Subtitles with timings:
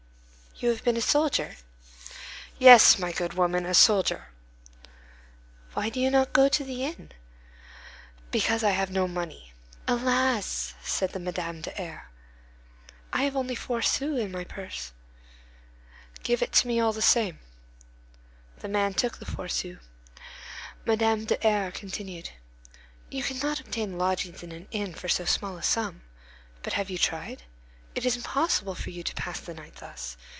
[0.57, 1.55] "You have been a soldier?"
[2.59, 4.27] "Yes, my good woman, a soldier."
[5.73, 7.13] "Why do you not go to the inn?"
[8.29, 9.53] "Because I have no money."
[9.87, 12.11] "Alas!" said Madame de R——,
[13.11, 14.91] "I have only four sous in my purse."
[16.21, 17.39] "Give it to me all the same."
[18.59, 19.79] The man took the four sous.
[20.85, 22.29] Madame de R—— continued:
[23.09, 26.03] "You cannot obtain lodgings in an inn for so small a sum.
[26.61, 27.41] But have you tried?
[27.95, 30.17] It is impossible for you to pass the night thus.